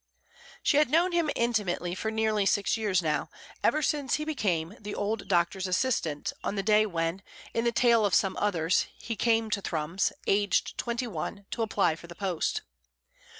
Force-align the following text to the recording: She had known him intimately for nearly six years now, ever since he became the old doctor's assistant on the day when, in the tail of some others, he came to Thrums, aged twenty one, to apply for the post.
She 0.63 0.77
had 0.77 0.89
known 0.89 1.11
him 1.11 1.29
intimately 1.35 1.93
for 1.93 2.09
nearly 2.09 2.47
six 2.47 2.75
years 2.75 3.03
now, 3.03 3.29
ever 3.63 3.83
since 3.83 4.15
he 4.15 4.25
became 4.25 4.75
the 4.79 4.95
old 4.95 5.27
doctor's 5.27 5.67
assistant 5.67 6.33
on 6.43 6.55
the 6.55 6.63
day 6.63 6.87
when, 6.87 7.21
in 7.53 7.65
the 7.65 7.71
tail 7.71 8.03
of 8.03 8.15
some 8.15 8.35
others, 8.37 8.87
he 8.97 9.15
came 9.15 9.51
to 9.51 9.61
Thrums, 9.61 10.11
aged 10.25 10.75
twenty 10.75 11.05
one, 11.05 11.45
to 11.51 11.61
apply 11.61 11.95
for 11.95 12.07
the 12.07 12.15
post. 12.15 12.63